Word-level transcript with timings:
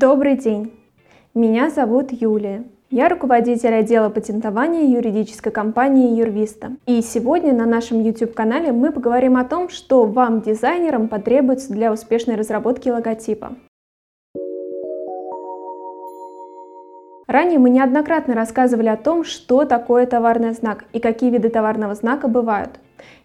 Добрый 0.00 0.36
день! 0.36 0.78
Меня 1.34 1.70
зовут 1.70 2.12
Юлия. 2.12 2.62
Я 2.88 3.08
руководитель 3.08 3.74
отдела 3.74 4.10
патентования 4.10 4.94
юридической 4.94 5.50
компании 5.50 6.16
Юрвиста. 6.16 6.76
И 6.86 7.02
сегодня 7.02 7.52
на 7.52 7.66
нашем 7.66 8.00
YouTube-канале 8.00 8.70
мы 8.70 8.92
поговорим 8.92 9.36
о 9.36 9.42
том, 9.42 9.68
что 9.68 10.04
вам, 10.04 10.40
дизайнерам, 10.40 11.08
потребуется 11.08 11.72
для 11.72 11.92
успешной 11.92 12.36
разработки 12.36 12.88
логотипа. 12.88 13.56
Ранее 17.26 17.58
мы 17.58 17.68
неоднократно 17.68 18.36
рассказывали 18.36 18.86
о 18.86 18.96
том, 18.96 19.24
что 19.24 19.64
такое 19.64 20.06
товарный 20.06 20.52
знак 20.52 20.84
и 20.92 21.00
какие 21.00 21.30
виды 21.30 21.48
товарного 21.48 21.96
знака 21.96 22.28
бывают. 22.28 22.78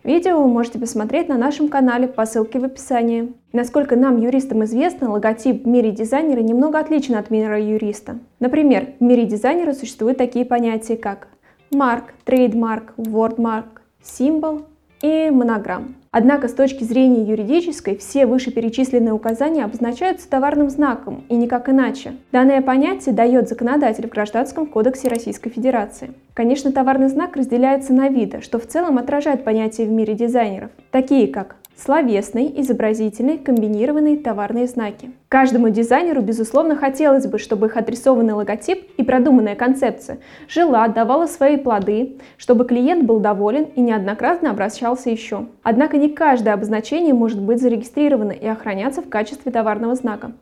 Видео 0.03 0.41
вы 0.41 0.47
можете 0.47 0.79
посмотреть 0.79 1.29
на 1.29 1.37
нашем 1.37 1.69
канале 1.69 2.07
по 2.07 2.25
ссылке 2.25 2.59
в 2.59 2.65
описании. 2.65 3.33
Насколько 3.53 3.95
нам, 3.95 4.17
юристам, 4.17 4.63
известно, 4.63 5.11
логотип 5.11 5.63
в 5.63 5.67
мире 5.67 5.91
дизайнера 5.91 6.41
немного 6.41 6.79
отличен 6.79 7.15
от 7.15 7.29
мира 7.29 7.59
юриста. 7.61 8.19
Например, 8.39 8.93
в 8.99 9.03
мире 9.03 9.25
дизайнера 9.25 9.73
существуют 9.73 10.17
такие 10.17 10.45
понятия, 10.45 10.97
как 10.97 11.27
марк, 11.71 12.13
трейдмарк, 12.25 12.93
вордмарк, 12.97 13.81
символ 14.01 14.63
и 15.03 15.29
монограмм. 15.29 15.95
Однако 16.11 16.47
с 16.47 16.53
точки 16.53 16.83
зрения 16.83 17.23
юридической 17.23 17.97
все 17.97 18.25
вышеперечисленные 18.25 19.13
указания 19.13 19.65
обозначаются 19.65 20.29
товарным 20.29 20.69
знаком 20.69 21.23
и 21.27 21.35
никак 21.35 21.69
иначе. 21.69 22.13
Данное 22.31 22.61
понятие 22.61 23.13
дает 23.13 23.49
законодатель 23.49 24.07
в 24.07 24.11
Гражданском 24.11 24.65
кодексе 24.65 25.09
Российской 25.09 25.49
Федерации. 25.49 26.11
Конечно, 26.33 26.71
товарный 26.71 27.09
знак 27.09 27.35
разделяется 27.35 27.93
на 27.93 28.07
виды, 28.07 28.41
что 28.41 28.59
в 28.59 28.67
целом 28.67 28.97
отражает 28.97 29.43
понятие 29.43 29.87
в 29.87 29.91
мире 29.91 30.13
дизайнеров, 30.13 30.71
такие 30.91 31.27
как 31.27 31.57
словесный, 31.77 32.53
изобразительный, 32.61 33.37
комбинированные 33.37 34.17
товарные 34.17 34.67
знаки. 34.67 35.11
Каждому 35.27 35.69
дизайнеру, 35.69 36.21
безусловно, 36.21 36.75
хотелось 36.75 37.25
бы, 37.25 37.39
чтобы 37.39 37.67
их 37.67 37.77
адресованный 37.77 38.33
логотип 38.33 38.89
и 38.97 39.03
продуманная 39.03 39.55
концепция 39.55 40.19
жила, 40.47 40.87
давала 40.87 41.25
свои 41.25 41.57
плоды, 41.57 42.17
чтобы 42.37 42.65
клиент 42.65 43.05
был 43.05 43.19
доволен 43.19 43.63
и 43.75 43.81
неоднократно 43.81 44.51
обращался 44.51 45.09
еще. 45.09 45.47
Однако 45.63 45.97
не 45.97 46.09
каждое 46.09 46.53
обозначение 46.53 47.13
может 47.13 47.41
быть 47.41 47.61
зарегистрировано 47.61 48.31
и 48.31 48.45
охраняться 48.45 49.01
в 49.01 49.09
качестве 49.09 49.51
товарного 49.51 49.95
знака. 49.95 50.33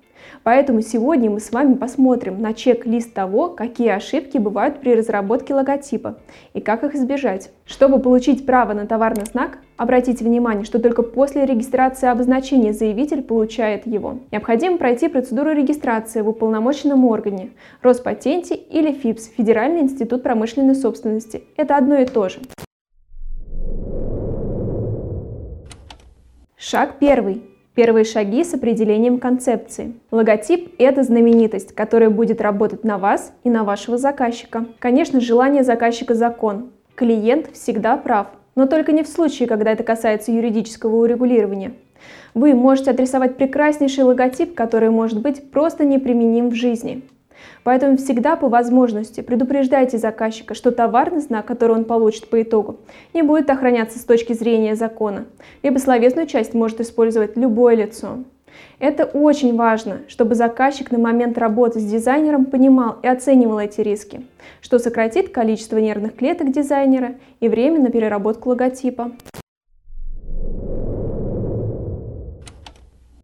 Поэтому 0.43 0.81
сегодня 0.81 1.29
мы 1.29 1.39
с 1.39 1.51
вами 1.51 1.75
посмотрим 1.75 2.41
на 2.41 2.53
чек-лист 2.53 3.13
того, 3.13 3.49
какие 3.49 3.89
ошибки 3.89 4.37
бывают 4.37 4.79
при 4.79 4.95
разработке 4.95 5.53
логотипа 5.53 6.17
и 6.53 6.61
как 6.61 6.83
их 6.83 6.95
избежать. 6.95 7.51
Чтобы 7.65 7.99
получить 7.99 8.45
право 8.45 8.73
на 8.73 8.87
товарный 8.87 9.25
знак, 9.25 9.59
обратите 9.77 10.23
внимание, 10.23 10.65
что 10.65 10.79
только 10.79 11.03
после 11.03 11.45
регистрации 11.45 12.09
обозначения 12.09 12.73
заявитель 12.73 13.21
получает 13.21 13.85
его. 13.87 14.19
Необходимо 14.31 14.77
пройти 14.77 15.07
процедуру 15.07 15.51
регистрации 15.51 16.21
в 16.21 16.29
уполномоченном 16.29 17.05
органе, 17.05 17.51
Роспатенте 17.81 18.55
или 18.55 18.91
ФИПС, 18.91 19.29
Федеральный 19.37 19.81
институт 19.81 20.23
промышленной 20.23 20.75
собственности. 20.75 21.43
Это 21.57 21.77
одно 21.77 21.97
и 21.97 22.05
то 22.05 22.29
же. 22.29 22.39
Шаг 26.57 26.99
первый. 26.99 27.50
Первые 27.73 28.03
шаги 28.03 28.43
с 28.43 28.53
определением 28.53 29.17
концепции. 29.17 29.93
Логотип– 30.11 30.75
это 30.77 31.03
знаменитость, 31.03 31.73
которая 31.73 32.09
будет 32.09 32.41
работать 32.41 32.83
на 32.83 32.97
вас 32.97 33.31
и 33.45 33.49
на 33.49 33.63
вашего 33.63 33.97
заказчика. 33.97 34.65
Конечно, 34.79 35.21
желание 35.21 35.63
заказчика– 35.63 36.13
закон. 36.15 36.71
Клиент 36.95 37.49
всегда 37.53 37.95
прав, 37.95 38.27
но 38.55 38.67
только 38.67 38.91
не 38.91 39.03
в 39.03 39.07
случае, 39.07 39.47
когда 39.47 39.71
это 39.71 39.83
касается 39.83 40.33
юридического 40.33 40.97
урегулирования. 40.97 41.71
Вы 42.33 42.55
можете 42.55 42.91
отрисовать 42.91 43.37
прекраснейший 43.37 44.03
логотип, 44.03 44.53
который 44.53 44.89
может 44.89 45.21
быть 45.21 45.49
просто 45.49 45.85
неприменим 45.85 46.49
в 46.49 46.55
жизни. 46.55 47.03
Поэтому 47.63 47.97
всегда 47.97 48.35
по 48.35 48.49
возможности 48.49 49.21
предупреждайте 49.21 49.97
заказчика, 49.97 50.53
что 50.53 50.71
товарный 50.71 51.19
знак, 51.19 51.45
который 51.45 51.75
он 51.75 51.85
получит 51.85 52.29
по 52.29 52.41
итогу, 52.41 52.77
не 53.13 53.21
будет 53.21 53.49
охраняться 53.49 53.99
с 53.99 54.03
точки 54.03 54.33
зрения 54.33 54.75
закона, 54.75 55.25
либо 55.63 55.77
словесную 55.77 56.27
часть 56.27 56.53
может 56.53 56.81
использовать 56.81 57.37
любое 57.37 57.75
лицо. 57.75 58.19
Это 58.79 59.05
очень 59.05 59.55
важно, 59.55 60.01
чтобы 60.07 60.35
заказчик 60.35 60.91
на 60.91 60.97
момент 60.97 61.37
работы 61.37 61.79
с 61.79 61.85
дизайнером 61.85 62.45
понимал 62.45 62.97
и 63.03 63.07
оценивал 63.07 63.59
эти 63.59 63.81
риски, 63.81 64.25
что 64.61 64.79
сократит 64.79 65.29
количество 65.29 65.77
нервных 65.77 66.15
клеток 66.15 66.51
дизайнера 66.51 67.15
и 67.39 67.47
время 67.47 67.79
на 67.79 67.91
переработку 67.91 68.49
логотипа. 68.49 69.11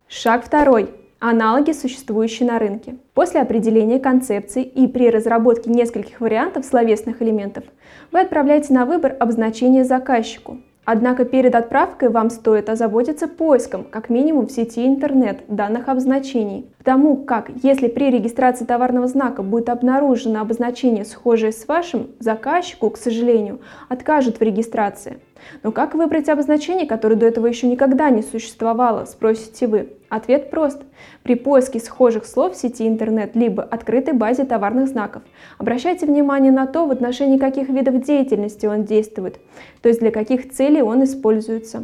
Шаг 0.08 0.46
второй. 0.46 0.90
Аналоги, 1.20 1.72
существующие 1.72 2.48
на 2.48 2.60
рынке. 2.60 2.96
После 3.16 3.42
определения 3.42 4.00
концепции 4.00 4.62
и 4.62 4.86
при 4.88 5.10
разработке 5.10 5.72
нескольких 5.72 6.22
вариантов 6.22 6.64
словесных 6.64 7.24
элементов 7.24 7.64
вы 8.12 8.20
отправляете 8.20 8.72
на 8.74 8.86
выбор 8.86 9.16
обозначение 9.20 9.84
заказчику. 9.84 10.60
Однако 10.86 11.26
перед 11.26 11.56
отправкой 11.56 12.10
вам 12.10 12.30
стоит 12.30 12.70
озаботиться 12.70 13.28
поиском, 13.28 13.84
как 13.84 14.10
минимум 14.10 14.46
в 14.46 14.52
сети 14.52 14.86
интернет, 14.86 15.40
данных 15.48 15.90
обозначений. 15.90 16.70
Потому 16.88 17.18
как, 17.18 17.52
если 17.64 17.90
при 17.90 18.10
регистрации 18.10 18.64
товарного 18.64 19.08
знака 19.08 19.44
будет 19.44 19.68
обнаружено 19.68 20.40
обозначение, 20.40 21.04
схожее 21.04 21.52
с 21.52 21.68
вашим, 21.68 22.12
заказчику, 22.20 22.90
к 22.92 22.98
сожалению, 22.98 23.60
откажут 23.90 24.40
в 24.40 24.42
регистрации. 24.42 25.20
Но 25.64 25.74
как 25.74 25.96
выбрать 25.96 26.30
обозначение, 26.30 26.88
которое 26.88 27.16
до 27.16 27.26
этого 27.26 27.46
еще 27.48 27.68
никогда 27.68 28.10
не 28.10 28.22
существовало, 28.22 29.04
спросите 29.04 29.68
вы? 29.68 29.90
Ответ 30.08 30.50
прост. 30.50 30.82
При 31.24 31.36
поиске 31.36 31.82
схожих 31.82 32.26
слов 32.26 32.54
в 32.54 32.58
сети 32.58 32.88
интернет 32.88 33.36
либо 33.36 33.64
открытой 33.64 34.14
базе 34.14 34.46
товарных 34.46 34.88
знаков 34.88 35.24
обращайте 35.58 36.06
внимание 36.06 36.54
на 36.54 36.68
то, 36.68 36.86
в 36.86 36.92
отношении 36.92 37.38
каких 37.38 37.68
видов 37.68 38.02
деятельности 38.02 38.66
он 38.66 38.86
действует, 38.86 39.42
то 39.82 39.90
есть 39.90 40.00
для 40.00 40.12
каких 40.12 40.54
целей 40.54 40.84
он 40.84 41.04
используется. 41.04 41.84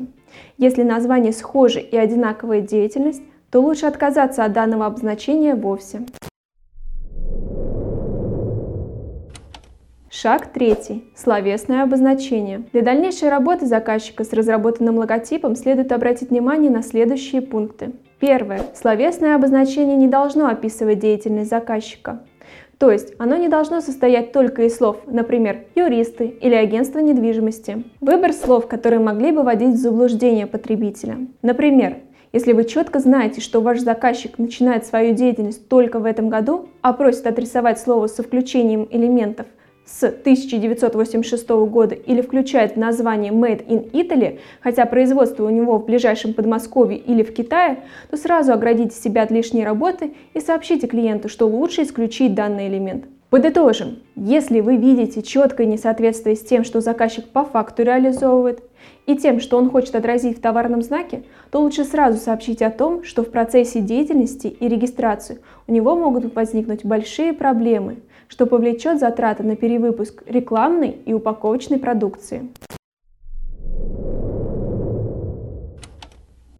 Если 0.58 0.84
название 0.84 1.34
схоже 1.34 1.82
и 1.82 1.98
одинаковая 1.98 2.62
деятельность, 2.62 3.22
то 3.54 3.62
лучше 3.62 3.86
отказаться 3.86 4.44
от 4.44 4.52
данного 4.52 4.88
обозначения 4.88 5.54
вовсе. 5.54 6.02
Шаг 10.10 10.48
третий. 10.52 11.04
Словесное 11.16 11.84
обозначение. 11.84 12.64
Для 12.74 12.82
дальнейшей 12.82 13.30
работы 13.30 13.68
заказчика 13.68 14.24
с 14.24 14.34
разработанным 14.34 14.98
логотипом 14.98 15.56
следует 15.56 15.92
обратить 15.92 16.32
внимание 16.32 16.72
на 16.72 16.82
следующие 16.82 17.44
пункты. 17.44 17.92
Первое. 18.20 18.62
Словесное 18.74 19.36
обозначение 19.36 19.98
не 19.98 20.08
должно 20.08 20.48
описывать 20.48 20.98
деятельность 20.98 21.52
заказчика. 21.52 22.24
То 22.80 22.90
есть 22.90 23.14
оно 23.20 23.36
не 23.36 23.50
должно 23.50 23.82
состоять 23.82 24.32
только 24.32 24.64
из 24.64 24.76
слов, 24.76 24.98
например, 25.06 25.66
юристы 25.76 26.26
или 26.26 26.56
агентство 26.56 26.98
недвижимости. 26.98 27.84
Выбор 28.02 28.34
слов, 28.34 28.68
которые 28.68 29.00
могли 29.00 29.32
бы 29.32 29.44
вводить 29.44 29.76
в 29.76 29.78
заблуждение 29.78 30.48
потребителя. 30.48 31.20
Например, 31.44 31.98
если 32.34 32.52
вы 32.52 32.66
четко 32.66 33.00
знаете, 33.00 33.40
что 33.40 33.62
ваш 33.62 33.80
заказчик 33.80 34.38
начинает 34.38 34.86
свою 34.86 35.16
деятельность 35.16 35.70
только 35.70 36.00
в 36.00 36.06
этом 36.06 36.28
году, 36.28 36.68
а 36.82 36.92
просит 36.92 37.26
отрисовать 37.26 37.80
слово 37.80 38.08
со 38.08 38.24
включением 38.24 38.88
элементов– 38.92 39.48
с 39.86 40.04
1986 40.04 41.50
года 41.50 41.96
или 41.96 42.22
включает 42.22 42.74
в 42.74 42.78
название 42.78 43.32
Made 43.32 43.66
in 43.68 43.92
Italy, 43.92 44.40
хотя 44.62 44.86
производство 44.86 45.46
у 45.46 45.50
него 45.50 45.78
в 45.78 45.86
ближайшем 45.86 46.34
Подмосковье 46.34 46.98
или 46.98 47.24
в 47.24 47.34
Китае, 47.34 47.80
то 48.10 48.18
сразу 48.18 48.54
оградите 48.54 48.96
себя 48.96 49.24
от 49.24 49.32
лишней 49.32 49.66
работы 49.66 50.14
и 50.34 50.40
сообщите 50.40 50.88
клиенту, 50.88 51.28
что 51.30 51.48
лучше 51.48 51.84
исключить 51.84 52.34
данный 52.34 52.68
элемент. 52.68 53.06
Подытожим, 53.34 53.98
если 54.16 54.60
вы 54.60 54.78
видите 54.78 55.24
четкое 55.24 55.66
несоответствие 55.66 56.36
с 56.36 56.42
тем, 56.42 56.64
что 56.64 56.82
заказчик 56.82 57.28
по 57.28 57.44
факту 57.44 57.82
реализовывает, 57.82 58.62
и 59.08 59.18
тем, 59.18 59.40
что 59.40 59.58
он 59.58 59.72
хочет 59.72 59.96
отразить 59.96 60.38
в 60.38 60.40
товарном 60.40 60.84
знаке, 60.84 61.24
то 61.50 61.60
лучше 61.60 61.84
сразу 61.84 62.20
сообщите 62.20 62.68
о 62.68 62.70
том, 62.70 63.04
что 63.04 63.24
в 63.24 63.32
процессе 63.32 63.82
деятельности 63.82 64.46
и 64.46 64.68
регистрации 64.68 65.40
у 65.66 65.72
него 65.72 65.96
могут 65.96 66.36
возникнуть 66.36 66.86
большие 66.86 67.34
проблемы, 67.34 68.02
что 68.28 68.46
повлечет 68.46 69.00
затраты 69.00 69.42
на 69.42 69.56
перевыпуск 69.56 70.22
рекламной 70.28 70.92
и 70.92 71.12
упаковочной 71.12 71.80
продукции. 71.80 72.50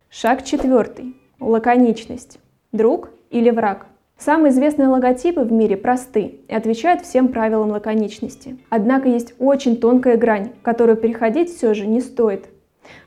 Шаг 0.10 0.44
четвертый. 0.44 1.16
Лаконичность. 1.40 2.40
Друг 2.72 3.12
или 3.30 3.52
враг? 3.52 3.86
Самые 4.24 4.52
известные 4.52 4.88
логотипы 4.88 5.42
в 5.42 5.52
мире 5.52 5.76
просты 5.76 6.40
и 6.48 6.56
отвечают 6.56 7.02
всем 7.02 7.28
правилам 7.28 7.72
лаконичности. 7.72 8.58
Однако 8.70 9.10
есть 9.10 9.34
очень 9.38 9.76
тонкая 9.76 10.16
грань, 10.16 10.52
которую 10.62 10.96
переходить 10.96 11.54
все 11.54 11.74
же 11.74 11.86
не 11.86 12.00
стоит. 12.00 12.46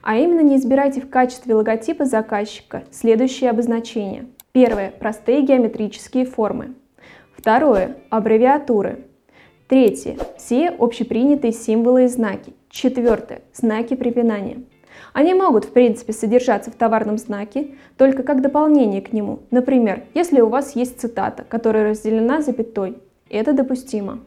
А 0.02 0.18
именно 0.18 0.40
не 0.40 0.56
избирайте 0.58 1.00
в 1.00 1.08
качестве 1.08 1.54
логотипа 1.54 2.04
заказчика 2.04 2.82
следующие 2.90 3.48
обозначения. 3.48 4.26
Первое– 4.52 4.92
простые 5.00 5.40
геометрические 5.40 6.26
формы. 6.26 6.74
Второе– 7.34 7.96
аббревиатуры. 8.10 9.06
Третье– 9.68 10.18
все 10.36 10.68
общепринятые 10.68 11.52
символы 11.52 12.04
и 12.04 12.08
знаки. 12.08 12.52
Четвертое– 12.68 13.40
знаки 13.54 13.96
препинания. 13.96 14.58
Они 15.12 15.34
могут, 15.34 15.64
в 15.64 15.72
принципе, 15.72 16.12
содержаться 16.12 16.70
в 16.70 16.74
товарном 16.74 17.18
знаке, 17.18 17.68
только 17.96 18.22
как 18.22 18.42
дополнение 18.42 19.00
к 19.02 19.12
нему. 19.12 19.40
Например, 19.50 20.04
если 20.14 20.40
у 20.40 20.48
вас 20.48 20.76
есть 20.76 21.00
цитата, 21.00 21.44
которая 21.48 21.90
разделена 21.90 22.42
запятой. 22.42 22.98
Это 23.28 23.52
допустимо. 23.52 24.20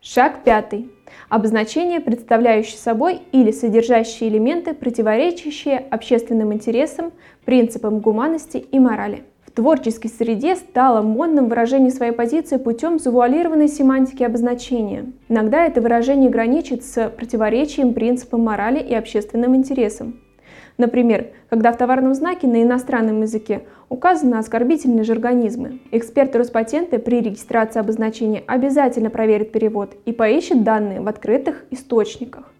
Шаг 0.00 0.44
пятый. 0.44 0.90
Обозначение, 1.28 2.00
представляющее 2.00 2.76
собой 2.76 3.22
или 3.32 3.50
содержащие 3.52 4.28
элементы, 4.28 4.74
противоречащие 4.74 5.78
общественным 5.78 6.52
интересам, 6.52 7.12
принципам 7.44 8.00
гуманности 8.00 8.58
и 8.58 8.78
морали. 8.78 9.24
Творческой 9.54 10.08
среде 10.08 10.56
стало 10.56 11.02
модным 11.02 11.48
выражение 11.48 11.90
своей 11.90 12.12
позиции 12.12 12.56
путем 12.56 12.98
завуалированной 12.98 13.68
семантики 13.68 14.22
обозначения. 14.22 15.12
Иногда 15.28 15.66
это 15.66 15.82
выражение 15.82 16.30
граничит 16.30 16.84
с 16.84 17.10
противоречием 17.10 17.92
принципам 17.92 18.40
морали 18.40 18.80
и 18.80 18.94
общественным 18.94 19.54
интересам. 19.54 20.20
Например, 20.78 21.26
когда 21.50 21.70
в 21.70 21.76
товарном 21.76 22.14
знаке 22.14 22.46
на 22.46 22.62
иностранном 22.62 23.20
языке 23.20 23.64
указаны 23.90 24.36
оскорбительные 24.36 25.04
жаргонизмы. 25.04 25.80
Эксперты 25.90 26.38
Роспатента 26.38 26.98
при 26.98 27.20
регистрации 27.20 27.78
обозначения 27.78 28.42
обязательно 28.46 29.10
проверит 29.10 29.52
перевод 29.52 29.94
и 30.06 30.12
поищет 30.12 30.64
данные 30.64 31.02
в 31.02 31.08
открытых 31.08 31.66
источниках. 31.70 32.50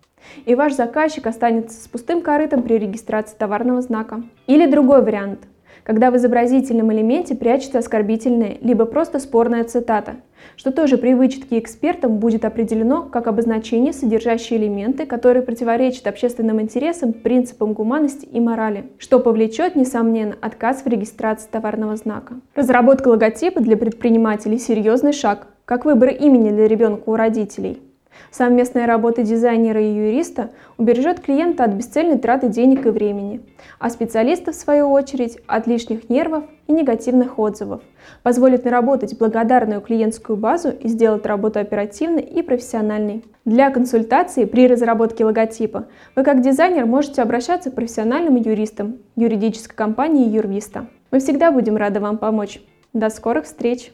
И 0.44 0.54
ваш 0.54 0.74
заказчик 0.74 1.26
останется 1.26 1.82
с 1.82 1.88
пустым 1.88 2.20
корытом 2.20 2.62
при 2.62 2.74
регистрации 2.74 3.34
товарного 3.36 3.80
знака. 3.80 4.22
Или 4.46 4.66
другой 4.66 5.02
вариант 5.02 5.40
когда 5.84 6.10
в 6.10 6.16
изобразительном 6.16 6.92
элементе 6.92 7.34
прячется 7.34 7.78
оскорбительная, 7.78 8.58
либо 8.60 8.84
просто 8.84 9.19
спорная 9.19 9.64
цитата, 9.64 10.16
что 10.56 10.72
тоже 10.72 10.98
при 10.98 11.14
вычетке 11.14 11.58
экспертам 11.58 12.19
будет 12.19 12.44
определено 12.44 13.02
как 13.02 13.26
обозначение, 13.26 13.92
содержащее 13.92 14.58
элементы, 14.60 15.06
которые 15.06 15.42
противоречат 15.42 16.06
общественным 16.06 16.60
интересам, 16.60 17.12
принципам 17.12 17.72
гуманности 17.72 18.26
и 18.26 18.40
морали, 18.40 18.84
что 18.98 19.19
повлечет, 19.20 19.76
несомненно, 19.76 20.36
отказ 20.40 20.82
в 20.82 20.86
регистрации 20.86 21.48
товарного 21.50 21.96
знака. 21.96 22.34
Разработка 22.54 23.08
логотипа 23.08 23.60
для 23.60 23.76
предпринимателей– 23.76 24.58
серьезный 24.60 25.12
шаг, 25.12 25.48
как 25.64 25.84
выбор 25.84 26.10
имени 26.10 26.50
для 26.50 26.69
ребенка 26.69 27.02
у 27.08 27.16
родителей– 27.16 27.80
Совместная 28.30 28.86
работа 28.86 29.22
дизайнера 29.22 29.80
и 29.80 29.92
юриста 29.92 30.50
убережет 30.78 31.20
клиента 31.20 31.64
от 31.64 31.72
бесцельной 31.72 32.18
траты 32.18 32.48
денег 32.48 32.86
и 32.86 32.90
времени, 32.90 33.40
а 33.78 33.90
специалиста, 33.90 34.52
в 34.52 34.54
свою 34.54 34.90
очередь, 34.90 35.38
от 35.46 35.66
лишних 35.66 36.08
нервов 36.08 36.44
и 36.66 36.72
негативных 36.72 37.38
отзывов, 37.38 37.82
позволит 38.22 38.64
наработать 38.64 39.18
благодарную 39.18 39.80
клиентскую 39.80 40.36
базу 40.36 40.70
и 40.70 40.88
сделать 40.88 41.26
работу 41.26 41.58
оперативной 41.58 42.22
и 42.22 42.42
профессиональной. 42.42 43.24
Для 43.44 43.70
консультации 43.70 44.44
при 44.44 44.68
разработке 44.68 45.24
логотипа 45.24 45.86
вы 46.14 46.22
как 46.22 46.42
дизайнер 46.42 46.86
можете 46.86 47.22
обращаться 47.22 47.70
к 47.70 47.74
профессиональным 47.74 48.36
юристам 48.36 48.98
юридической 49.16 49.74
компании 49.74 50.28
Юрвиста. 50.28 50.86
Мы 51.10 51.18
всегда 51.18 51.50
будем 51.50 51.76
рады 51.76 52.00
вам 52.00 52.18
помочь. 52.18 52.60
До 52.92 53.10
скорых 53.10 53.44
встреч! 53.44 53.92